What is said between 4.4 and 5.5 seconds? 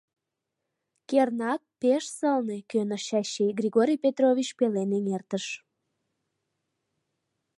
пелен эҥертыш.